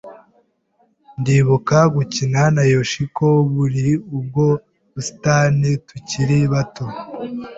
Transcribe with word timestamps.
Ndibuka 1.19 1.77
gukina 1.95 2.41
na 2.55 2.63
Yoshiko 2.73 3.25
muri 3.55 3.87
ubwo 4.17 4.45
busitani 4.93 5.69
tukiri 5.87 6.37
bato. 6.51 6.85